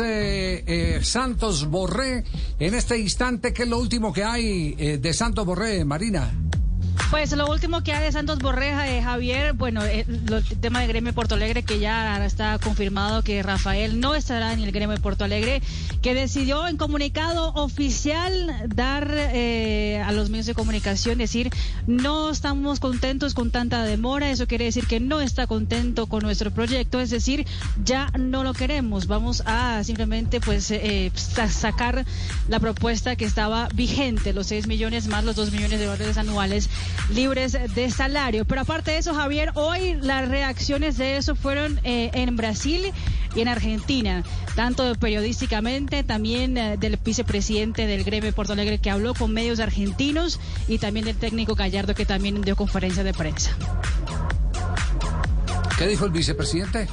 Eh, 0.00 0.64
eh, 0.66 1.04
Santos 1.04 1.68
Borré 1.68 2.24
en 2.58 2.74
este 2.74 2.96
instante, 2.96 3.52
¿qué 3.52 3.64
es 3.64 3.68
lo 3.68 3.78
último 3.78 4.10
que 4.10 4.24
hay 4.24 4.74
eh, 4.78 4.96
de 4.96 5.12
Santos 5.12 5.44
Borré, 5.44 5.84
Marina? 5.84 6.32
Pues 7.10 7.30
lo 7.32 7.46
último 7.46 7.82
que 7.82 7.92
hay 7.92 8.04
de 8.04 8.12
Santos 8.12 8.38
Borreja 8.38 8.84
de 8.84 9.02
Javier, 9.02 9.52
bueno, 9.52 9.84
el, 9.84 10.04
tema 10.60 10.80
de 10.80 10.86
gremio 10.86 11.12
Porto 11.12 11.34
Alegre 11.34 11.62
que 11.62 11.78
ya 11.78 12.24
está 12.24 12.58
confirmado 12.58 13.22
que 13.22 13.42
Rafael 13.42 14.00
no 14.00 14.14
estará 14.14 14.52
en 14.52 14.60
el 14.60 14.72
gremio 14.72 14.96
Porto 14.96 15.24
Alegre, 15.24 15.62
que 16.00 16.14
decidió 16.14 16.66
en 16.66 16.76
comunicado 16.76 17.52
oficial 17.54 18.64
dar 18.74 19.08
eh, 19.14 20.02
a 20.04 20.12
los 20.12 20.30
medios 20.30 20.46
de 20.46 20.54
comunicación 20.54 21.18
decir 21.18 21.50
no 21.86 22.30
estamos 22.30 22.80
contentos 22.80 23.34
con 23.34 23.50
tanta 23.50 23.84
demora, 23.84 24.30
eso 24.30 24.46
quiere 24.46 24.64
decir 24.64 24.86
que 24.86 25.00
no 25.00 25.20
está 25.20 25.46
contento 25.46 26.06
con 26.06 26.22
nuestro 26.22 26.50
proyecto, 26.50 26.98
es 26.98 27.10
decir, 27.10 27.46
ya 27.84 28.10
no 28.18 28.42
lo 28.42 28.54
queremos, 28.54 29.06
vamos 29.06 29.42
a 29.46 29.84
simplemente 29.84 30.40
pues 30.40 30.70
eh, 30.70 31.12
sacar 31.14 32.04
la 32.48 32.58
propuesta 32.60 33.16
que 33.16 33.24
estaba 33.24 33.68
vigente, 33.74 34.32
los 34.32 34.46
6 34.48 34.66
millones 34.66 35.08
más 35.08 35.24
los 35.24 35.36
2 35.36 35.52
millones 35.52 35.78
de 35.78 35.86
dólares 35.86 36.16
anuales 36.16 36.68
libres 37.10 37.56
de 37.74 37.90
salario. 37.90 38.44
Pero 38.44 38.62
aparte 38.62 38.92
de 38.92 38.98
eso, 38.98 39.14
Javier, 39.14 39.50
hoy 39.54 39.94
las 40.00 40.28
reacciones 40.28 40.96
de 40.96 41.16
eso 41.16 41.34
fueron 41.34 41.80
eh, 41.84 42.10
en 42.14 42.36
Brasil 42.36 42.92
y 43.34 43.40
en 43.40 43.48
Argentina, 43.48 44.24
tanto 44.54 44.94
periodísticamente, 44.96 46.04
también 46.04 46.56
eh, 46.58 46.76
del 46.76 46.96
vicepresidente 46.96 47.86
del 47.86 48.04
gremio 48.04 48.32
Porto 48.32 48.52
Alegre 48.52 48.78
que 48.78 48.90
habló 48.90 49.14
con 49.14 49.32
medios 49.32 49.60
argentinos 49.60 50.38
y 50.68 50.78
también 50.78 51.06
del 51.06 51.16
técnico 51.16 51.54
Gallardo 51.54 51.94
que 51.94 52.06
también 52.06 52.42
dio 52.42 52.56
conferencia 52.56 53.04
de 53.04 53.14
prensa. 53.14 53.50
¿Qué 55.78 55.86
dijo 55.86 56.04
el 56.04 56.12
vicepresidente? 56.12 56.88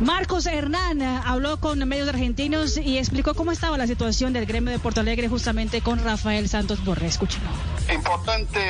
Marcos 0.00 0.44
Hernán 0.46 1.00
eh, 1.00 1.20
habló 1.24 1.58
con 1.58 1.78
medios 1.88 2.06
argentinos 2.08 2.76
y 2.76 2.98
explicó 2.98 3.34
cómo 3.34 3.50
estaba 3.50 3.78
la 3.78 3.86
situación 3.86 4.34
del 4.34 4.44
gremio 4.44 4.70
de 4.70 4.78
Porto 4.78 5.00
Alegre 5.00 5.28
justamente 5.28 5.80
con 5.80 6.04
Rafael 6.04 6.48
Santos 6.50 6.84
Borré. 6.84 7.06
Escúchelo. 7.06 7.48
Importante 7.92 8.60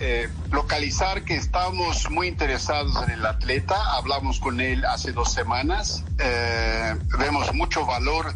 eh, 0.00 0.28
localizar 0.52 1.22
que 1.22 1.36
estamos 1.36 2.10
muy 2.10 2.28
interesados 2.28 2.94
en 3.04 3.12
el 3.12 3.24
atleta. 3.24 3.96
Hablamos 3.96 4.38
con 4.38 4.60
él 4.60 4.84
hace 4.84 5.12
dos 5.12 5.32
semanas. 5.32 6.04
Eh, 6.18 6.94
vemos 7.18 7.54
mucho 7.54 7.86
valor 7.86 8.34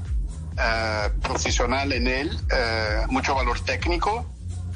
profesional 1.22 1.90
en 1.90 2.06
él, 2.06 2.38
mucho 3.08 3.34
valor 3.34 3.60
técnico 3.60 4.26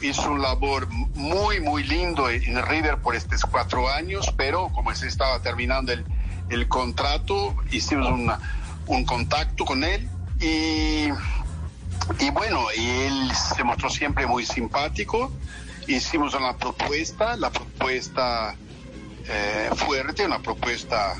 hizo 0.00 0.30
un 0.30 0.40
labor 0.40 0.88
muy, 1.14 1.60
muy 1.60 1.82
lindo 1.82 2.30
en 2.30 2.62
River 2.62 2.98
por 2.98 3.14
estos 3.14 3.42
cuatro 3.42 3.90
años, 3.90 4.32
pero 4.34 4.68
como 4.68 4.94
se 4.94 5.08
estaba 5.08 5.40
terminando 5.40 5.92
el, 5.92 6.06
el 6.50 6.68
contrato, 6.68 7.54
hicimos 7.70 8.08
un 8.86 9.04
contacto 9.04 9.64
con 9.64 9.84
él 9.84 10.08
y, 10.40 11.08
y 12.18 12.30
bueno, 12.32 12.66
él 12.76 13.30
se 13.34 13.64
mostró 13.64 13.88
siempre 13.90 14.26
muy 14.26 14.44
simpático. 14.44 15.32
Hicimos 15.86 16.34
una 16.34 16.56
propuesta, 16.56 17.36
la 17.36 17.50
propuesta 17.50 18.56
eh, 19.28 19.70
fuerte, 19.76 20.24
una 20.24 20.38
propuesta 20.38 21.14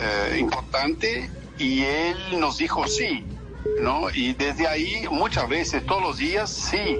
eh, 0.00 0.36
importante 0.38 1.30
y 1.58 1.82
él 1.82 2.16
nos 2.38 2.58
dijo 2.58 2.86
sí, 2.86 3.24
¿no? 3.80 4.10
Y 4.10 4.34
desde 4.34 4.66
ahí 4.66 5.06
muchas 5.10 5.48
veces, 5.48 5.84
todos 5.86 6.02
los 6.02 6.18
días, 6.18 6.50
sí. 6.50 6.98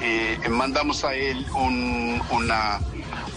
Eh, 0.00 0.38
mandamos 0.48 1.02
a 1.04 1.14
él 1.14 1.44
un, 1.54 2.22
una, 2.30 2.78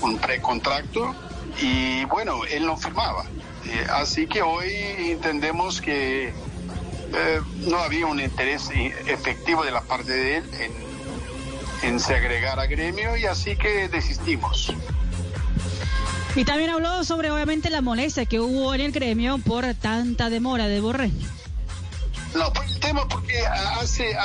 un 0.02 0.18
precontracto 0.20 1.16
y 1.60 2.06
bueno, 2.06 2.46
él 2.46 2.66
no 2.66 2.78
firmaba. 2.78 3.26
Eh, 3.66 3.88
así 3.94 4.28
que 4.28 4.42
hoy 4.42 4.72
entendemos 5.12 5.82
que 5.82 6.30
eh, 6.30 7.42
no 7.68 7.78
había 7.78 8.06
un 8.08 8.20
interés 8.20 8.70
efectivo 9.08 9.64
de 9.64 9.72
la 9.72 9.82
parte 9.82 10.12
de 10.12 10.38
él 10.38 10.50
en, 10.60 11.90
en 11.90 12.00
se 12.00 12.16
agregar 12.16 12.60
a 12.60 12.66
gremio 12.66 13.18
y 13.18 13.26
así 13.26 13.56
que 13.56 13.88
desistimos. 13.88 14.74
Y 16.36 16.46
también 16.46 16.70
habló 16.70 17.04
sobre 17.04 17.30
obviamente 17.30 17.70
la 17.70 17.82
molestia 17.82 18.26
que 18.26 18.40
hubo 18.40 18.74
en 18.74 18.82
el 18.82 18.92
gremio 18.92 19.38
por 19.40 19.74
tanta 19.76 20.30
demora 20.30 20.68
de 20.68 20.80
Borré. 20.80 21.12
No, 22.34 22.54
por 22.54 22.66
el 22.66 22.80
tema 22.80 23.06
porque 23.10 23.46
hace, 23.46 24.16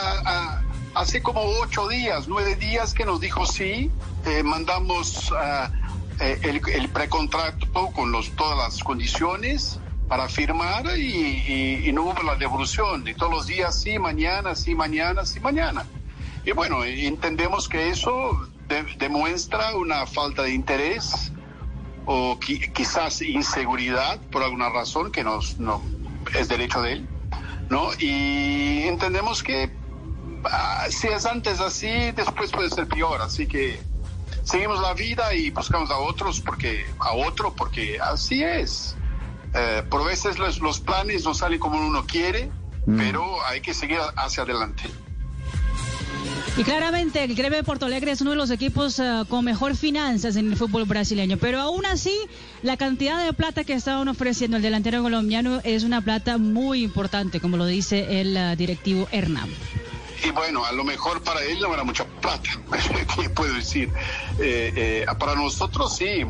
hace 0.95 1.21
como 1.23 1.43
ocho 1.61 1.89
días, 1.89 2.29
nueve 2.29 2.55
días 2.55 2.95
que 2.95 3.05
nos 3.05 3.21
dijo 3.21 3.45
sí, 3.45 3.91
eh, 4.25 4.43
mandamos 4.45 5.33
a 5.33 5.73
eh, 6.21 6.39
el, 6.43 6.61
el, 6.69 6.89
precontrato 6.89 7.91
con 7.93 8.11
los, 8.13 8.31
todas 8.37 8.57
las 8.57 8.83
condiciones 8.83 9.79
para 10.09 10.29
firmar 10.29 10.99
y, 10.99 11.91
no 11.93 12.03
hubo 12.03 12.23
la 12.23 12.37
devolución. 12.37 13.07
Y 13.07 13.15
todos 13.15 13.33
los 13.33 13.47
días, 13.47 13.81
sí, 13.81 13.99
mañana, 13.99 14.55
sí, 14.55 14.75
mañana, 14.75 15.25
sí, 15.25 15.41
mañana. 15.41 15.87
Y 16.45 16.53
bueno, 16.53 16.85
entendemos 16.85 17.69
que 17.69 17.89
eso 17.89 18.49
demuestra 18.99 19.75
una 19.77 20.07
falta 20.07 20.43
de 20.43 20.53
interés 20.53 21.33
o 22.05 22.39
quizás 22.39 23.21
inseguridad 23.23 24.21
por 24.31 24.43
alguna 24.43 24.69
razón 24.69 25.11
que 25.11 25.25
nos, 25.25 25.59
no 25.59 25.83
es 26.39 26.49
derecho 26.49 26.83
de 26.83 26.93
él, 26.93 27.09
¿no? 27.69 27.91
Y 27.99 28.85
entendemos 28.85 29.43
que 29.43 29.71
ah, 30.45 30.87
si 30.89 31.09
es 31.09 31.27
antes 31.27 31.61
así, 31.61 32.13
después 32.13 32.53
puede 32.53 32.71
ser 32.71 32.87
peor. 32.87 33.21
Así 33.23 33.47
que 33.47 33.81
seguimos 34.47 34.81
la 34.81 34.95
vida 34.95 35.35
y 35.35 35.51
buscamos 35.51 35.91
a 35.91 35.99
otros 35.99 36.41
porque 36.41 36.87
a 37.01 37.13
otro 37.13 37.53
porque 37.53 37.99
así 38.01 38.43
es. 38.43 38.97
Eh, 39.55 39.83
por 39.91 40.05
veces 40.05 40.39
los, 40.39 40.61
los, 40.61 40.81
planes 40.81 41.25
no 41.25 41.35
salen 41.35 41.59
como 41.59 41.79
uno 41.79 42.07
quiere, 42.07 42.51
mm. 42.87 42.97
pero 42.97 43.45
hay 43.47 43.61
que 43.61 43.75
seguir 43.75 43.99
hacia 44.17 44.45
adelante. 44.45 44.85
Y 46.59 46.65
claramente 46.65 47.23
el 47.23 47.35
Gremio 47.35 47.59
de 47.59 47.65
Porto 47.65 47.87
Alegre 47.87 48.13
es 48.13 48.21
uno 48.23 48.31
de 48.31 48.37
los 48.37 48.51
equipos 48.51 48.99
uh, 48.99 49.27
con 49.29 49.45
mejor 49.45 49.77
finanzas 49.77 50.37
en 50.37 50.51
el 50.51 50.57
fútbol 50.57 50.85
brasileño, 50.85 51.37
pero 51.39 51.61
aún 51.61 51.85
así 51.85 52.17
la 52.63 52.77
cantidad 52.77 53.23
de 53.23 53.33
plata 53.33 53.65
que 53.65 53.75
estaban 53.75 54.09
ofreciendo 54.09 54.57
el 54.57 54.63
delantero 54.63 55.03
colombiano 55.03 55.61
es 55.65 55.85
una 55.85 56.01
plata 56.01 56.39
muy 56.39 56.83
importante, 56.83 57.41
como 57.41 57.57
lo 57.57 57.67
dice 57.67 58.21
el 58.21 58.37
uh, 58.37 58.57
directivo 58.57 59.07
Hernán 59.11 59.51
y 60.25 60.31
bueno, 60.31 60.65
a 60.65 60.73
lo 60.73 60.85
mejor 60.85 61.23
para 61.23 61.43
él 61.43 61.59
no 61.61 61.73
era 61.73 61.85
mucha 61.85 62.05
plata, 62.05 62.49
¿qué 63.17 63.31
puedo 63.31 63.55
decir? 63.55 63.93
Eh, 64.39 64.73
eh, 64.77 65.07
para 65.19 65.35
nosotros 65.35 65.97
sí, 65.97 66.07
eh, 66.07 66.27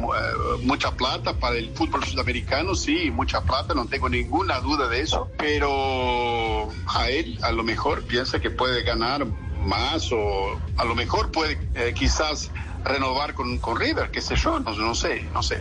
mucha 0.63 0.93
plata, 0.93 1.35
para 1.39 1.57
el 1.57 1.71
fútbol 1.71 2.05
sudamericano 2.05 2.75
sí, 2.75 3.11
mucha 3.11 3.43
plata, 3.43 3.75
no 3.75 3.87
tengo 3.87 4.09
ninguna 4.09 4.61
duda 4.61 4.89
de 4.89 5.01
eso, 5.01 5.31
pero 5.37 6.69
a 6.87 7.09
él 7.09 7.39
a 7.43 7.53
lo 7.53 7.63
mejor 7.63 8.03
piensa 8.05 8.41
que 8.41 8.51
puede 8.51 8.83
ganar 8.83 9.27
más 9.65 10.11
o 10.13 10.61
a 10.77 10.85
lo 10.85 10.95
mejor 10.95 11.31
puede 11.31 11.59
quizás 11.95 12.51
renovar 12.85 13.35
con, 13.35 13.59
con, 13.59 13.79
River, 13.79 14.11
qué 14.11 14.21
sé 14.21 14.37
yo, 14.37 14.61
no, 14.61 14.73
no 14.75 14.95
sé, 14.95 15.25
no 15.33 15.43
sé. 15.43 15.61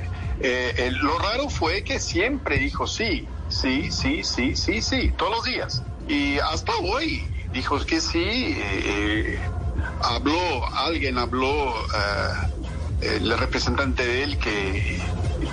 lo 1.02 1.18
raro 1.18 1.50
fue 1.50 1.84
que 1.84 2.00
siempre 2.00 2.58
dijo 2.58 2.86
sí, 2.86 3.28
sí, 3.50 3.92
sí, 3.92 4.24
sí, 4.24 4.56
sí, 4.56 4.82
sí, 4.82 5.12
todos 5.18 5.32
los 5.32 5.44
días. 5.46 5.84
Y 6.08 6.38
hasta 6.38 6.72
hoy 6.84 7.26
dijo 7.56 7.84
que 7.86 8.02
sí, 8.02 8.20
eh, 8.20 8.58
eh, 8.60 9.40
habló, 10.02 10.68
alguien 10.76 11.18
habló, 11.18 11.74
eh, 13.02 13.18
el 13.18 13.38
representante 13.38 14.06
de 14.06 14.24
él 14.24 14.38
que 14.38 15.00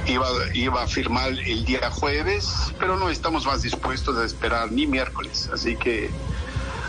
iba, 0.07 0.27
iba 0.53 0.83
a 0.83 0.87
firmar 0.89 1.31
el 1.31 1.65
día 1.65 1.91
jueves, 1.91 2.73
pero 2.79 2.99
no 2.99 3.09
estamos 3.09 3.47
más 3.47 3.63
dispuestos 3.63 4.19
a 4.19 4.25
esperar 4.25 4.73
ni 4.73 4.87
miércoles, 4.87 5.49
así 5.53 5.77
que 5.77 6.11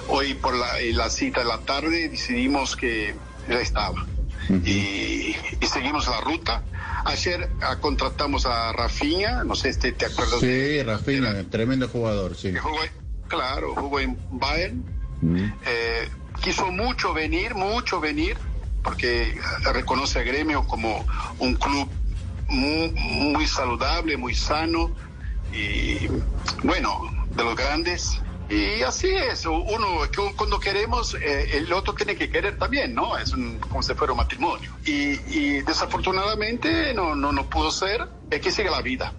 hoy 0.07 0.33
por 0.33 0.55
la, 0.55 1.09
cita 1.09 1.41
de 1.41 1.45
la 1.45 1.59
tarde 1.59 2.09
decidimos 2.09 2.75
que 2.75 3.15
ya 3.47 3.61
estaba. 3.61 4.07
y, 4.65 5.35
seguimos 5.61 6.07
la 6.07 6.21
ruta. 6.21 6.63
Ayer 7.05 7.49
ah, 7.61 7.77
contratamos 7.79 8.45
a 8.45 8.71
Rafinha, 8.71 9.43
no 9.43 9.55
sé, 9.55 9.69
este, 9.69 9.91
¿te 9.91 10.05
acuerdas? 10.05 10.39
Sí, 10.39 10.81
Rafinha, 10.81 11.43
tremendo 11.49 11.87
jugador, 11.87 12.35
sí. 12.35 12.53
claro, 13.27 13.75
jugó 13.75 13.99
en 13.99 14.17
Bayern, 14.31 14.83
eh, 15.65 16.09
quiso 16.41 16.71
mucho 16.71 17.13
venir, 17.13 17.55
mucho 17.55 17.99
venir, 17.99 18.37
porque 18.83 19.37
reconoce 19.71 20.19
a 20.19 20.23
Gremio 20.23 20.65
como 20.67 21.05
un 21.39 21.55
club 21.55 21.89
muy, 22.49 23.47
saludable, 23.47 24.17
muy 24.17 24.35
sano 24.35 24.91
y 25.53 26.07
bueno, 26.63 27.11
de 27.35 27.43
los 27.43 27.55
grandes. 27.55 28.19
Y 28.49 28.83
así 28.83 29.07
es, 29.07 29.45
uno 29.45 29.87
cuando 30.35 30.59
queremos, 30.59 31.15
eh, 31.15 31.57
el 31.57 31.71
otro 31.71 31.93
tiene 31.95 32.15
que 32.15 32.29
querer 32.29 32.57
también, 32.57 32.93
¿no? 32.93 33.17
Es 33.17 33.31
como 33.31 33.81
si 33.81 33.93
fuera 33.93 34.13
un 34.13 34.17
matrimonio. 34.17 34.71
Y, 34.85 35.61
desafortunadamente 35.61 36.93
no, 36.93 37.15
no, 37.15 37.31
no 37.31 37.49
pudo 37.49 37.71
ser, 37.71 38.07
es 38.29 38.41
que 38.41 38.51
sigue 38.51 38.69
la 38.69 38.81
vida. 38.81 39.13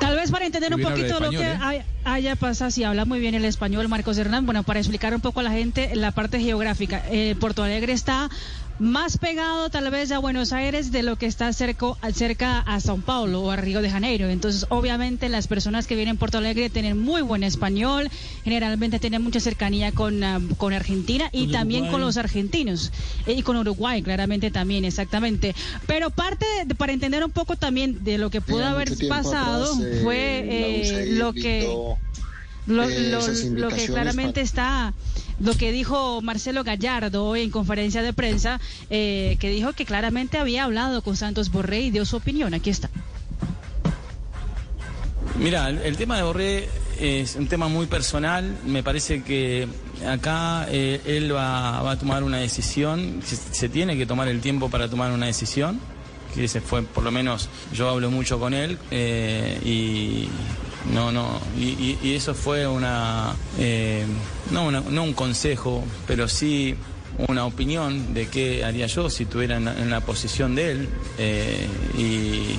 Tal 0.00 0.16
vez 0.16 0.30
para 0.30 0.46
entender 0.46 0.74
un 0.74 0.82
poquito 0.82 1.20
lo 1.20 1.30
que 1.30 1.52
¿eh? 1.52 1.84
Haya 2.06 2.36
pasado, 2.36 2.70
si 2.70 2.84
habla 2.84 3.04
muy 3.04 3.18
bien 3.18 3.34
el 3.34 3.44
español 3.44 3.88
Marcos 3.88 4.16
Hernán, 4.16 4.46
bueno, 4.46 4.62
para 4.62 4.78
explicar 4.78 5.12
un 5.14 5.20
poco 5.20 5.40
a 5.40 5.42
la 5.42 5.50
gente 5.50 5.94
la 5.96 6.12
parte 6.12 6.38
geográfica. 6.38 7.02
Eh, 7.10 7.34
Porto 7.38 7.64
Alegre 7.64 7.92
está 7.92 8.30
más 8.78 9.16
pegado 9.16 9.70
tal 9.70 9.90
vez 9.90 10.12
a 10.12 10.18
Buenos 10.18 10.52
Aires 10.52 10.92
de 10.92 11.02
lo 11.02 11.16
que 11.16 11.26
está 11.26 11.52
cerca, 11.52 11.86
cerca 12.12 12.60
a 12.60 12.78
São 12.78 13.02
Paulo 13.02 13.42
o 13.42 13.50
a 13.50 13.56
Río 13.56 13.80
de 13.80 13.90
Janeiro. 13.90 14.28
Entonces, 14.28 14.66
obviamente, 14.68 15.28
las 15.28 15.46
personas 15.46 15.86
que 15.86 15.96
vienen 15.96 16.16
a 16.16 16.18
Porto 16.18 16.38
Alegre 16.38 16.68
tienen 16.68 16.98
muy 16.98 17.22
buen 17.22 17.42
español, 17.42 18.10
generalmente 18.44 18.98
tienen 18.98 19.22
mucha 19.22 19.40
cercanía 19.40 19.92
con, 19.92 20.22
ah, 20.22 20.40
con 20.58 20.74
Argentina 20.74 21.30
y 21.32 21.48
también 21.48 21.88
con 21.88 22.00
los 22.00 22.16
argentinos 22.18 22.92
eh, 23.26 23.32
y 23.32 23.42
con 23.42 23.56
Uruguay, 23.56 24.02
claramente 24.02 24.50
también, 24.50 24.84
exactamente. 24.84 25.54
Pero 25.86 26.10
parte, 26.10 26.46
para 26.76 26.92
entender 26.92 27.24
un 27.24 27.30
poco 27.30 27.56
también 27.56 28.04
de 28.04 28.18
lo 28.18 28.30
que 28.30 28.40
pudo 28.40 28.64
haber 28.64 28.90
pasado, 29.08 29.82
eh, 29.82 30.00
fue 30.02 30.44
eh, 30.48 31.06
lo 31.12 31.32
que... 31.32 31.95
Lo, 32.66 32.84
lo, 32.88 33.68
que 33.68 33.86
claramente 33.86 34.40
está 34.40 34.92
lo 35.38 35.54
que 35.54 35.70
dijo 35.70 36.20
Marcelo 36.22 36.64
Gallardo 36.64 37.24
hoy 37.24 37.42
en 37.42 37.50
conferencia 37.50 38.02
de 38.02 38.12
prensa, 38.12 38.60
eh, 38.90 39.36
que 39.38 39.50
dijo 39.50 39.72
que 39.72 39.84
claramente 39.84 40.38
había 40.38 40.64
hablado 40.64 41.02
con 41.02 41.16
Santos 41.16 41.50
Borré 41.50 41.80
y 41.80 41.90
dio 41.90 42.04
su 42.04 42.16
opinión. 42.16 42.54
Aquí 42.54 42.70
está. 42.70 42.90
Mira, 45.38 45.68
el, 45.68 45.96
tema 45.98 46.16
de 46.16 46.22
Borré 46.22 46.68
es 46.98 47.36
un 47.36 47.46
tema 47.46 47.68
muy 47.68 47.86
personal. 47.86 48.56
Me 48.64 48.82
parece 48.82 49.22
que 49.22 49.68
acá 50.08 50.66
eh, 50.70 51.00
él 51.04 51.34
va, 51.34 51.90
a 51.90 51.98
tomar 51.98 52.22
una 52.22 52.38
decisión. 52.38 53.20
Se, 53.22 53.68
tiene 53.68 53.98
que 53.98 54.06
tomar 54.06 54.28
el 54.28 54.40
tiempo 54.40 54.70
para 54.70 54.88
tomar 54.88 55.12
una 55.12 55.26
decisión. 55.26 55.78
Que 56.34 56.44
ese 56.44 56.60
fue, 56.60 56.82
por 56.82 57.04
lo 57.04 57.10
menos, 57.10 57.48
yo 57.72 57.88
hablo 57.88 58.10
mucho 58.10 58.38
con 58.38 58.54
él 58.54 58.78
eh, 58.90 59.58
y 59.64 60.28
no, 60.92 61.12
no, 61.12 61.40
y, 61.58 62.14
eso 62.14 62.34
fue 62.34 62.66
una, 62.66 63.34
no, 64.50 64.70
no 64.70 65.02
un 65.02 65.12
consejo, 65.12 65.84
pero 66.06 66.28
sí 66.28 66.76
una 67.28 67.46
opinión 67.46 68.14
de 68.14 68.28
qué 68.28 68.64
haría 68.64 68.86
yo 68.86 69.08
si 69.08 69.24
estuviera 69.24 69.56
en, 69.56 69.90
la 69.90 70.00
posición 70.00 70.54
de 70.54 70.70
él. 70.70 70.88
Eh, 71.18 71.66
y, 71.96 72.58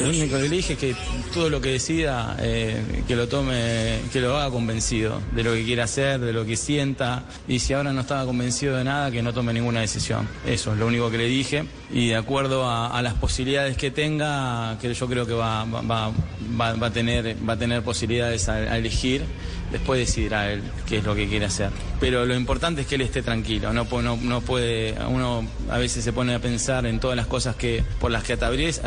lo 0.00 0.08
único 0.08 0.36
que 0.36 0.42
le 0.42 0.48
dije 0.48 0.72
es 0.74 0.78
que 0.78 0.94
todo 1.32 1.50
lo 1.50 1.60
que 1.60 1.70
decida, 1.70 2.36
eh, 2.40 3.02
que 3.06 3.16
lo 3.16 3.28
tome, 3.28 3.98
que 4.12 4.20
lo 4.20 4.36
haga 4.36 4.50
convencido 4.50 5.20
de 5.34 5.42
lo 5.42 5.52
que 5.52 5.64
quiere 5.64 5.82
hacer, 5.82 6.20
de 6.20 6.32
lo 6.32 6.44
que 6.44 6.56
sienta. 6.56 7.24
Y 7.48 7.58
si 7.58 7.72
ahora 7.72 7.92
no 7.92 8.02
estaba 8.02 8.24
convencido 8.24 8.76
de 8.76 8.84
nada, 8.84 9.10
que 9.10 9.22
no 9.22 9.32
tome 9.32 9.52
ninguna 9.52 9.80
decisión. 9.80 10.28
Eso 10.46 10.72
es 10.72 10.78
lo 10.78 10.86
único 10.86 11.10
que 11.10 11.18
le 11.18 11.26
dije. 11.26 11.64
Y 11.90 12.08
de 12.08 12.16
acuerdo 12.16 12.68
a, 12.68 13.00
las 13.02 13.14
posibilidades 13.14 13.76
que 13.76 13.90
tenga, 13.90 14.78
que 14.80 14.92
yo 14.92 15.06
creo 15.06 15.26
que 15.26 15.34
va, 15.34 15.64
va, 15.64 16.12
va, 16.60 16.86
a, 16.86 16.90
tener, 16.90 17.36
va 17.48 17.52
a 17.52 17.58
tener 17.58 17.82
posibilidades 17.82 18.48
a 18.48 18.76
elegir 18.76 19.22
después 19.78 20.00
decidirá 20.00 20.50
él 20.52 20.62
qué 20.86 20.98
es 20.98 21.04
lo 21.04 21.14
que 21.14 21.28
quiere 21.28 21.46
hacer. 21.46 21.70
Pero 22.00 22.26
lo 22.26 22.34
importante 22.34 22.82
es 22.82 22.86
que 22.86 22.96
él 22.96 23.00
esté 23.00 23.22
tranquilo, 23.22 23.72
no, 23.72 23.86
puede, 23.86 24.94
uno 25.08 25.46
a 25.70 25.78
veces 25.78 26.04
se 26.04 26.12
pone 26.12 26.34
a 26.34 26.38
pensar 26.38 26.84
en 26.86 27.00
todas 27.00 27.16
las 27.16 27.26
cosas 27.26 27.56
que 27.56 27.82
por 28.00 28.10
las 28.10 28.22
que 28.22 28.34
atraviesa, 28.34 28.82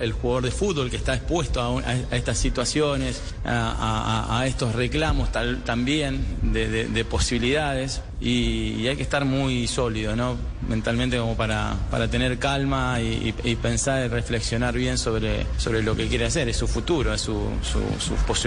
el, 0.00 0.12
jugador 0.12 0.44
de 0.44 0.50
fútbol 0.50 0.90
que 0.90 0.96
está 0.96 1.14
expuesto 1.14 1.60
a, 1.60 2.16
estas 2.16 2.38
situaciones, 2.38 3.20
a, 3.44 4.44
estos 4.46 4.74
reclamos 4.74 5.30
también 5.64 6.24
de, 6.42 7.04
posibilidades 7.04 8.00
y, 8.20 8.86
hay 8.86 8.96
que 8.96 9.02
estar 9.02 9.24
muy 9.24 9.66
sólido, 9.66 10.16
¿no? 10.16 10.36
Mentalmente 10.68 11.18
como 11.18 11.36
para, 11.36 11.76
para 11.90 12.08
tener 12.08 12.38
calma 12.38 13.00
y, 13.00 13.32
pensar 13.60 14.04
y 14.04 14.08
reflexionar 14.08 14.74
bien 14.74 14.98
sobre, 14.98 15.46
sobre 15.56 15.82
lo 15.82 15.96
que 15.96 16.06
quiere 16.06 16.26
hacer, 16.26 16.48
es 16.48 16.56
su 16.56 16.68
futuro, 16.68 17.12
es 17.12 17.20
su, 17.20 17.48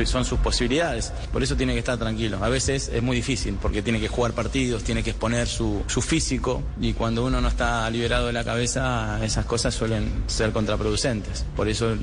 son 0.05 0.25
sus 0.25 0.39
posibilidades. 0.39 1.11
Por 1.33 1.43
eso 1.43 1.55
tiene 1.55 1.73
que 1.73 1.79
estar 1.79 1.97
tranquilo. 1.97 2.39
A 2.41 2.49
veces 2.49 2.89
es 2.93 3.01
muy 3.01 3.17
difícil 3.17 3.57
porque 3.61 3.81
tiene 3.81 3.99
que 3.99 4.07
jugar 4.07 4.33
partidos, 4.33 4.83
tiene 4.83 5.03
que 5.03 5.11
exponer 5.11 5.47
su, 5.47 5.83
su 5.87 6.01
físico 6.01 6.61
y 6.79 6.93
cuando 6.93 7.25
uno 7.25 7.41
no 7.41 7.47
está 7.47 7.89
liberado 7.89 8.27
de 8.27 8.33
la 8.33 8.43
cabeza 8.43 9.19
esas 9.23 9.45
cosas 9.45 9.73
suelen 9.73 10.23
ser 10.27 10.51
contraproducentes. 10.51 11.45
Por 11.55 11.67
eso 11.67 11.95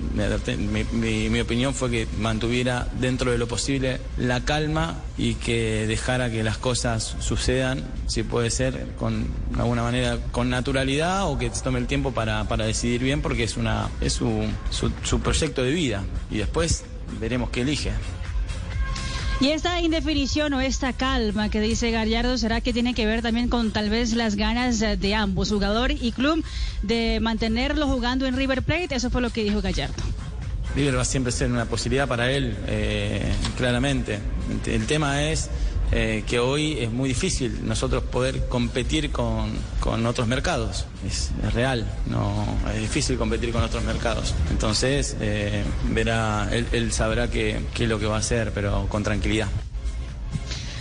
mi, 0.93 1.29
mi 1.29 1.41
opinión 1.41 1.75
fue 1.75 1.91
que 1.91 2.09
mantuviera 2.19 2.89
dentro 3.01 3.31
de 3.31 3.39
lo 3.39 3.47
posible 3.47 4.01
la 4.17 4.45
calma 4.45 4.97
y 5.17 5.35
que 5.35 5.87
dejara 5.87 6.31
que 6.31 6.43
las 6.43 6.59
cosas 6.59 7.17
sucedan, 7.21 7.83
si 8.07 8.23
puede 8.23 8.51
ser, 8.51 8.87
con 8.99 9.27
alguna 9.59 9.83
manera 9.83 10.08
con 10.31 10.51
naturalidad 10.51 11.29
o 11.31 11.39
que 11.39 11.51
se 11.51 11.63
tome 11.63 11.79
el 11.79 11.87
tiempo 11.87 12.13
para, 12.13 12.45
para 12.45 12.65
decidir 12.65 13.03
bien 13.03 13.23
porque 13.23 13.45
es, 13.45 13.57
una, 13.57 13.89
es 14.01 14.15
su, 14.15 14.45
su, 14.71 15.21
proyecto 15.21 15.63
de 15.63 15.73
vida 15.73 16.05
y 16.31 16.39
después 16.39 16.85
veremos 17.21 17.51
qué 17.51 17.63
elige. 17.63 17.93
Y 19.41 19.51
esta 19.51 19.81
indefinición 19.81 20.53
o 20.55 20.61
esta 20.61 20.93
calma 20.93 21.49
que 21.49 21.61
dice 21.61 21.93
Gallardo, 21.93 22.37
¿será 22.39 22.61
que 22.61 22.73
tiene 22.73 22.93
que 22.95 23.07
ver 23.07 23.23
también 23.23 23.49
con 23.49 23.71
tal 23.71 23.89
vez 23.89 24.15
las 24.15 24.35
ganas 24.35 24.81
de 24.81 25.15
ambos, 25.15 25.51
jugador 25.51 25.93
y 25.93 26.11
club, 26.11 26.45
de 26.83 27.21
mantenerlo 27.21 27.87
jugando 27.87 28.27
en 28.27 28.37
River 28.37 28.63
Plate? 28.63 28.97
Eso 28.97 29.11
fue 29.11 29.21
lo 29.21 29.31
que 29.31 29.45
dijo 29.45 29.63
Gallardo. 29.63 30.03
River 30.75 30.97
va 30.97 31.03
a 31.03 31.05
siempre 31.05 31.33
ser 31.33 31.51
una 31.51 31.65
posibilidad 31.65 32.09
para 32.09 32.31
él, 32.31 32.57
eh, 32.67 33.33
claramente. 33.57 34.19
El 34.67 34.87
tema 34.87 35.23
es 35.23 35.51
eh, 35.93 36.25
que 36.27 36.39
hoy 36.39 36.79
es 36.81 36.91
muy 36.91 37.09
difícil 37.09 37.67
nosotros 37.67 38.03
poder 38.03 38.47
competir 38.49 39.11
con, 39.11 39.53
con 39.81 40.05
otros 40.07 40.27
mercados. 40.27 40.87
Es, 41.07 41.31
real, 41.53 41.87
no 42.07 42.47
es 42.75 42.81
difícil 42.81 43.17
competir 43.17 43.53
con 43.53 43.63
otros 43.63 43.85
mercados. 43.85 44.35
Entonces, 44.51 45.17
eh, 45.21 45.65
verá, 45.91 46.49
él, 46.53 46.93
sabrá 46.93 47.31
qué 47.31 47.61
es 47.79 47.89
lo 47.89 47.99
que 47.99 48.07
va 48.07 48.17
a 48.17 48.21
hacer, 48.21 48.53
pero 48.53 48.87
con 48.89 49.03
tranquilidad. 49.03 49.49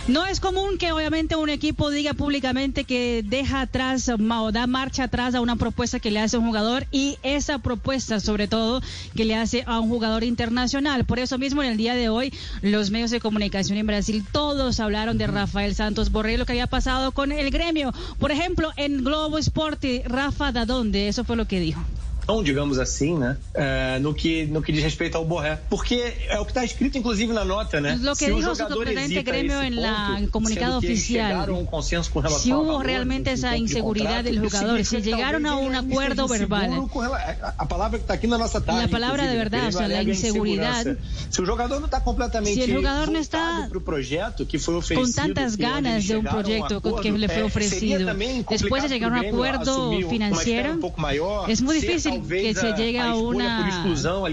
No 0.08 0.24
es 0.24 0.40
común 0.40 0.78
que 0.78 0.90
obviamente 0.90 1.36
un 1.36 1.50
equipo 1.50 1.90
diga 1.90 2.14
públicamente 2.14 2.84
que 2.84 3.22
deja 3.22 3.60
atrás 3.60 4.08
o 4.08 4.52
da 4.52 4.66
marcha 4.66 5.04
atrás 5.04 5.34
a 5.34 5.42
una 5.42 5.56
propuesta 5.56 6.00
que 6.00 6.10
le 6.10 6.18
hace 6.18 6.38
un 6.38 6.46
jugador 6.46 6.86
y 6.90 7.18
esa 7.22 7.58
propuesta 7.58 8.18
sobre 8.18 8.48
todo 8.48 8.80
que 9.14 9.26
le 9.26 9.34
hace 9.36 9.64
a 9.66 9.78
un 9.80 9.90
jugador 9.90 10.24
internacional. 10.24 11.04
Por 11.04 11.18
eso 11.18 11.36
mismo 11.36 11.62
en 11.62 11.72
el 11.72 11.76
día 11.76 11.94
de 11.94 12.08
hoy 12.08 12.32
los 12.62 12.90
medios 12.90 13.10
de 13.10 13.20
comunicación 13.20 13.76
en 13.76 13.86
Brasil 13.86 14.24
todos 14.32 14.80
hablaron 14.80 15.18
de 15.18 15.26
Rafael 15.26 15.74
Santos 15.74 16.10
Borré, 16.10 16.38
lo 16.38 16.46
que 16.46 16.52
había 16.52 16.66
pasado 16.66 17.12
con 17.12 17.30
el 17.30 17.50
gremio. 17.50 17.92
Por 18.18 18.32
ejemplo, 18.32 18.72
en 18.78 19.04
Globo 19.04 19.36
Esporte, 19.36 20.04
Rafa 20.06 20.52
da 20.52 20.64
dónde, 20.64 21.08
eso 21.08 21.22
fue 21.24 21.36
lo 21.36 21.46
que 21.46 21.60
dijo. 21.60 21.84
Digamos 22.42 22.78
assim, 22.78 23.16
né? 23.16 23.38
Uh, 23.54 24.00
no, 24.00 24.12
que, 24.12 24.44
no 24.46 24.60
que 24.60 24.70
diz 24.70 24.82
respeito 24.82 25.16
ao 25.16 25.24
Borré. 25.24 25.58
Porque 25.70 26.14
é 26.28 26.38
o 26.38 26.44
que 26.44 26.50
está 26.50 26.62
escrito, 26.62 26.98
inclusive, 26.98 27.32
na 27.32 27.44
nota, 27.44 27.80
né? 27.80 27.98
Lo 28.02 28.14
que 28.14 28.26
se 28.26 28.34
dijo 28.34 28.54
su 28.54 28.66
presidente 28.66 29.22
gremio 29.22 29.62
en 29.62 29.80
la 29.80 30.20
comunicado 30.30 30.76
oficial. 30.76 31.48
Um 31.50 31.66
si 32.38 32.52
hubo 32.52 32.82
realmente 32.82 33.32
esa 33.32 33.56
inseguridad 33.56 34.24
del 34.24 34.40
jugador, 34.40 34.84
si 34.84 35.00
llegaron 35.00 35.46
a 35.46 35.56
un 35.56 35.74
acuerdo 35.74 36.28
verbal. 36.28 36.88
A 37.56 37.66
palavra 37.66 37.98
que 37.98 38.02
está 38.02 38.14
aquí 38.14 38.26
na 38.26 38.36
nossa 38.36 38.60
tarde. 38.60 38.82
La 38.82 38.88
palabra 38.88 39.26
de 39.26 39.36
verdad, 39.36 39.68
o 39.68 39.72
sea, 39.72 39.88
la 39.88 40.02
inseguridad. 40.02 40.84
Si 41.30 41.40
el 41.40 41.48
jugador 41.48 41.80
no 41.80 41.86
está 41.86 42.04
completamente 42.04 42.54
si 42.54 42.62
el 42.62 42.76
jugador 42.76 43.10
no 43.10 43.18
está 43.18 43.68
proyecto 43.84 44.46
que 44.46 44.58
fue 44.58 44.74
ofrecido, 44.74 45.02
con 45.02 45.12
tantas 45.12 45.56
ganas 45.56 46.06
de 46.06 46.16
un 46.16 46.24
proyecto 46.24 46.82
que 47.00 47.12
le 47.12 47.28
fue 47.28 47.42
ofrecido, 47.42 48.14
después 48.50 48.82
de 48.82 48.88
llegar 48.90 49.14
a 49.14 49.20
un 49.20 49.26
acuerdo 49.26 49.92
financiero, 50.10 50.78
es 51.48 51.62
muy 51.62 51.80
difícil 51.80 52.17
que 52.26 52.54
se 52.54 52.72
llegue 52.72 53.00
a 53.00 53.14
una, 53.14 53.84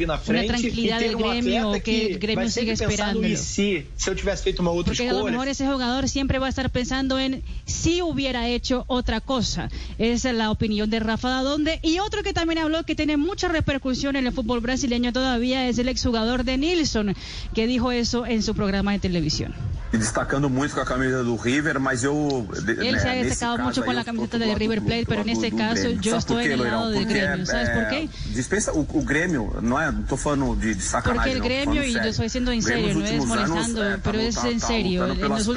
una 0.03 0.45
tranquilidad 0.45 0.99
del 0.99 1.15
gremio 1.15 1.71
o 1.71 1.81
que 1.81 2.07
el 2.07 2.19
gremio 2.19 2.49
siga 2.49 2.73
esperando. 2.73 3.21
Si, 3.35 3.85
si 3.95 4.09
eu 4.09 4.15
tivesse 4.15 4.43
feito 4.43 4.61
uma 4.61 4.71
outra 4.71 4.93
Porque 4.93 5.09
a 5.09 5.13
lo 5.13 5.23
mejor 5.25 5.47
ese 5.47 5.65
jugador 5.65 6.07
siempre 6.09 6.39
va 6.39 6.47
a 6.47 6.49
estar 6.49 6.69
pensando 6.69 7.19
en 7.19 7.43
si 7.65 8.01
hubiera 8.01 8.47
hecho 8.47 8.85
otra 8.87 9.21
cosa. 9.21 9.69
Esa 9.97 10.29
es 10.29 10.35
la 10.35 10.51
opinión 10.51 10.89
de 10.89 10.99
Rafa 10.99 11.29
Dadonde. 11.29 11.79
Y 11.83 11.99
otro 11.99 12.23
que 12.23 12.33
también 12.33 12.59
habló 12.59 12.83
que 12.83 12.95
tiene 12.95 13.17
mucha 13.17 13.47
repercusión 13.47 14.15
en 14.15 14.27
el 14.27 14.33
fútbol 14.33 14.59
brasileño 14.59 15.13
todavía 15.13 15.67
es 15.67 15.77
el 15.77 15.89
exjugador 15.89 16.43
de 16.43 16.57
Nilsson, 16.57 17.15
que 17.53 17.67
dijo 17.67 17.91
eso 17.91 18.25
en 18.25 18.43
su 18.43 18.55
programa 18.55 18.91
de 18.93 18.99
televisión. 18.99 19.53
Destacando 19.97 20.49
mucho 20.49 20.73
con 20.75 20.83
la 20.83 20.85
camiseta 20.85 21.23
do 21.23 21.37
River, 21.37 21.79
mas 21.79 22.03
eu... 22.03 22.47
Él 22.67 22.99
se 22.99 23.09
ha 23.09 23.13
destacado 23.13 23.57
mucho 23.59 23.83
con 23.83 23.95
la 23.95 24.03
camiseta 24.03 24.37
de 24.37 24.55
River 24.55 24.81
Plate, 24.81 25.05
en 25.21 25.29
este 25.29 25.51
caso 25.51 25.89
yo 25.89 26.17
estoy 26.17 26.47
del 26.47 26.63
lado 26.63 26.89
del 26.89 27.05
gremio. 27.05 27.45
¿Sabes 27.45 27.69
por 27.69 27.87
qué? 27.89 28.09
Dispensa 28.33 28.71
o, 28.73 28.81
o 28.81 29.01
Grêmio, 29.03 29.59
não 29.61 29.79
é, 29.79 29.91
não 29.91 30.03
tô 30.03 30.17
falando 30.17 30.55
de, 30.55 30.75
de 30.75 30.81
sacanagem. 30.81 31.15
Porque 31.15 31.31
el 31.31 31.41
gremio, 31.41 31.83
y 31.83 31.93
yo 31.93 32.01
estoy 32.01 32.29
siendo 32.29 32.51
en 32.51 32.61
serio, 32.61 32.93
no 32.93 33.05
es 33.05 33.25
molestando, 33.25 33.81
anos, 33.81 33.99
pero 34.03 34.19
es 34.19 34.43
en 34.43 34.59
serio. 34.59 35.05
En 35.07 35.29
los 35.29 35.47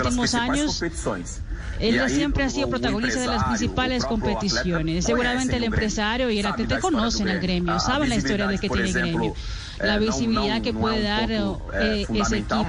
Él 1.80 2.10
siempre 2.10 2.44
ha 2.44 2.50
sido 2.50 2.68
protagonista 2.68 3.20
de 3.20 3.26
las 3.26 3.44
principales 3.44 4.04
competiciones. 4.04 5.04
Seguramente 5.04 5.56
el 5.56 5.64
empresario 5.64 6.30
y 6.30 6.38
el 6.38 6.46
atleta 6.46 6.80
conocen 6.80 7.28
al 7.28 7.40
gremio, 7.40 7.78
saben 7.80 8.08
la 8.08 8.16
historia 8.16 8.46
de 8.46 8.58
que 8.58 8.68
tiene 8.68 8.88
el 8.88 8.92
gremio. 8.94 9.34
la 9.80 9.94
é, 9.94 10.00
não- 10.00 10.06
visibilidad 10.06 10.60
que 10.60 10.72
puede 10.72 11.02
dar 11.02 11.30
eh, 11.30 11.38
é, 11.72 12.02
ese 12.02 12.38
equipo. 12.38 12.54
a 12.54 12.64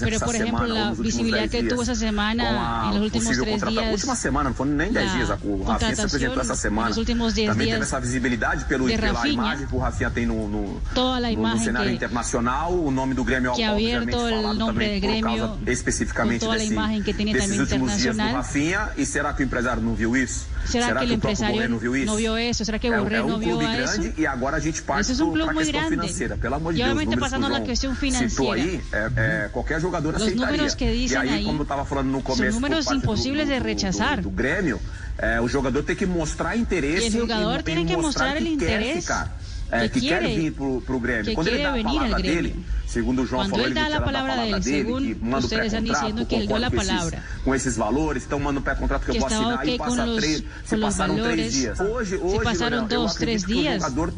Pero, 0.00 0.20
por 0.20 0.34
ejemplo, 0.36 0.66
la 0.66 0.92
visibilidad 0.92 1.38
10 1.40 1.50
que 1.50 1.60
dias, 1.62 1.72
tuvo 1.72 1.82
esa 1.82 1.94
semana, 1.94 2.44
a 2.44 2.88
en 2.88 2.94
los 3.00 3.02
últimos 3.04 3.38
tres 3.38 3.62
días, 3.64 3.92
última 3.92 4.14
semana, 4.16 4.50
não 4.50 4.54
foram 4.54 4.72
nem 4.72 4.92
10 4.92 5.06
la 5.06 5.14
dias, 5.14 5.30
o 5.42 5.62
Rafinha 5.62 5.96
se 5.96 6.02
apresentou 6.02 6.40
essa 6.42 6.54
semana. 6.56 6.88
nos 6.88 6.98
últimos 6.98 7.32
10 7.32 7.48
Também 7.48 7.66
días 7.66 7.76
teve 7.78 7.84
essa 7.84 8.00
visibilidade 8.00 8.64
pelo, 8.66 8.86
pela 8.86 9.26
imagem 9.28 9.66
que 9.66 9.74
o 9.74 9.78
Rafinha 9.78 10.10
tem 10.10 10.26
no, 10.26 10.46
no, 10.46 10.80
Toda 10.94 11.18
la 11.20 11.30
no- 11.30 11.48
no 11.48 11.58
cenário 11.58 11.90
internacional, 11.90 12.72
o 12.74 12.90
nome 12.90 13.14
do 13.14 13.24
Grêmio 13.24 13.54
que 13.54 13.62
ha 13.64 13.72
obviamente 13.72 14.14
abierto 14.14 14.28
el 14.28 14.34
falado 14.42 14.58
nombre 14.58 14.84
também 14.86 15.00
del 15.00 15.20
por 15.22 15.38
causa 15.38 15.58
especificamente 15.66 16.44
la 16.46 16.54
desse, 16.56 16.72
imagen 16.74 17.02
que 17.02 17.14
tiene 17.14 17.32
desses 17.32 17.48
últimos 17.62 17.96
dias 17.98 18.16
do. 18.16 18.32
Rafinha. 18.32 18.88
E 18.96 19.06
será 19.06 19.32
que 19.32 19.42
o 19.42 19.44
empresário 19.44 19.82
não 19.82 19.94
viu 19.94 20.16
isso? 20.16 20.46
¿Será, 20.64 20.86
que 21.00 21.04
el 21.04 21.12
o 21.14 21.18
Borré 21.52 21.68
não 21.68 21.78
viu 21.78 21.96
isso? 21.96 22.06
no 22.06 22.16
vio 22.16 22.36
eso? 22.36 22.64
¿Será 22.64 22.78
que 22.78 22.86
é, 22.86 22.96
Borré 22.98 23.16
é 23.16 23.22
um 23.24 23.28
no 23.30 23.38
vio 23.38 23.48
clube 23.58 23.64
a 23.66 23.78
eso? 23.82 24.00
grande 24.00 24.14
e 24.20 24.26
agora 24.26 24.56
a 24.56 24.60
gente 24.60 24.80
parte 24.82 25.10
Esse 25.10 25.20
é 25.20 25.24
um 25.24 25.32
para 25.32 25.44
a 25.44 25.54
questão 25.54 25.72
grande. 25.80 25.90
financeira. 25.90 26.36
Pelo 26.36 26.54
amor 26.54 26.72
de 26.72 26.80
E 26.80 26.82
Deus, 26.84 26.90
obviamente 26.92 27.16
números 27.16 27.30
passando 27.30 27.46
que 27.46 27.50
o 27.50 27.58
na 27.58 27.66
questão 27.66 27.94
citou 27.94 28.08
financeira. 28.10 28.54
aí, 28.54 28.80
é, 28.92 29.10
é, 29.44 29.48
qualquer 29.52 29.80
jogador 29.80 30.14
Os 30.14 30.22
aceitaria. 30.22 30.46
números 30.46 30.74
que 30.74 30.84
e 30.84 30.98
dizem 31.02 31.18
aí, 31.18 31.28
aí 31.30 31.44
como 31.44 31.58
eu 31.58 31.62
estava 31.64 31.84
falando 31.84 32.06
no 32.06 32.12
são 32.12 32.22
começo, 32.22 32.60
por 32.60 32.62
números 32.68 32.90
impossíveis 32.90 33.48
de 33.48 33.54
do- 33.54 33.60
do- 33.60 33.66
rechazar. 33.66 34.16
Do, 34.16 34.22
do 34.22 34.30
Grêmio, 34.30 34.80
é, 35.18 35.40
o 35.40 35.48
jogador 35.48 35.82
tem 35.82 35.96
que 35.96 36.06
mostrar 36.06 36.56
interesse 36.56 37.06
E 37.06 37.08
o 37.08 37.20
jogador 37.22 37.60
e, 37.60 37.62
tem 37.64 37.82
e 37.82 37.84
que 37.84 37.96
mostrar 37.96 38.36
que 38.36 38.48
interés, 38.48 39.02
ficar. 39.04 39.38
É, 39.70 39.88
que 39.88 40.00
que 40.00 40.08
quer 40.08 40.22
vir 40.28 40.52
pro, 40.52 40.80
pro 40.82 41.00
Grêmio. 41.00 41.24
que 41.24 41.34
Quando 41.34 41.48
ele 41.48 41.62
dá 41.62 41.74
a 41.74 41.82
palavra 41.82 42.20
dele, 42.22 42.64
segundo 42.92 43.26
João 43.26 43.42
Quando 43.42 43.50
falou, 43.50 43.66
ele 43.66 43.78
ele 43.78 43.88
dá 43.90 43.96
a 43.96 44.00
palavra 44.02 44.30
palavra 44.32 44.60
dele, 44.60 44.60
dele, 44.60 44.84
según 44.84 45.02
que 45.02 45.24
manda 45.24 45.36
o 45.36 45.40
ustedes 45.40 45.66
están 45.72 45.82
pré-contrato, 45.82 46.00
diciendo 46.12 46.26
que 46.28 46.34
ele 46.34 46.46
deu 46.46 46.56
concordo 46.56 46.66
a 46.66 46.70
com 46.70 46.76
esses- 46.76 46.88
palavra. 46.88 47.24
com 47.44 47.54
esses 47.54 47.76
valores, 47.76 48.24
então 48.24 48.38
manda 48.40 48.60
o 48.60 48.62
pré-contrato 48.62 49.04
que, 49.04 49.10
eu 49.10 49.14
Que 49.14 49.20
vou 49.20 49.28
estava 49.28 49.44
assinar 49.44 49.64
ok 49.64 49.74
e 49.74 49.78
passa 49.78 50.04
los- 50.04 50.16
três, 50.20 50.44
se 50.64 50.76
passaram 50.76 51.14
três 51.14 51.26
valores. 51.26 51.52
dias. 51.52 51.80
Hoje, 51.80 52.10
Se 52.10 52.16
hoje 52.22 52.44
passaram 52.44 52.76
Leonel, 52.78 52.92
eu 52.92 53.00
dois, 53.00 53.14
três 53.14 53.44
que 53.44 53.52
o 53.52 53.56
dias. 53.56 53.74
jogador 53.82 54.12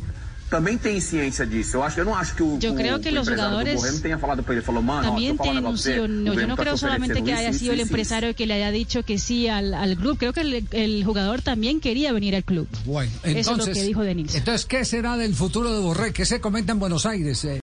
também 0.50 0.78
tem 0.78 1.00
ciência 1.00 1.44
disso. 1.44 1.78
Eu 1.78 1.82
acho, 1.82 1.98
eu 1.98 2.04
não 2.04 2.14
acho 2.14 2.34
que 2.36 2.42
o, 2.42 2.58
Eu 2.62 2.72
o, 2.72 2.76
creio 2.76 3.00
que 3.00 3.08
o 3.08 3.14
los 3.14 3.26
jogadores 3.26 3.82
do 3.82 4.00
tenha 4.02 4.18
falado 4.18 4.42
para 4.44 4.54
ele, 4.54 4.62
falou, 4.62 4.82
mano, 4.82 5.08
También 5.10 5.30
eu 5.30 5.34
um 5.42 5.58
o 5.58 5.72
você, 5.72 5.96
no. 6.06 6.32
Yo 6.34 6.46
no 6.46 6.54
creo 6.54 6.74
te 6.74 6.80
solamente 6.80 7.22
que 7.24 7.32
haya 7.32 7.52
sido 7.52 7.72
el 7.72 7.80
empresario 7.80 8.34
que 8.36 8.46
le 8.46 8.54
haya 8.54 8.70
dicho 8.70 9.02
que 9.02 9.18
sí 9.18 9.48
al, 9.48 9.74
al 9.74 9.96
club. 9.96 10.16
Creo 10.18 10.32
que 10.32 10.42
el, 10.42 10.64
el 10.70 11.02
jugador 11.04 11.42
también 11.42 11.80
quería 11.80 12.12
venir 12.12 12.36
al 12.36 12.44
club. 12.44 12.68
Bueno, 12.84 13.10
Eso 13.24 13.38
es 13.38 13.46
lo 13.46 13.52
entonces, 13.54 13.78
que 13.78 13.82
dijo 13.84 14.02
Denilson. 14.02 14.36
entonces, 14.38 14.66
¿qué 14.66 14.84
será 14.84 15.16
del 15.16 15.34
futuro 15.34 15.72
de 15.74 15.80
Borré? 15.80 16.12
¿Qué 16.12 16.24
se 16.24 16.40
comenta 16.40 16.70
en 16.72 16.78
Buenos 16.78 17.04
Aires? 17.06 17.44
Eh, 17.44 17.48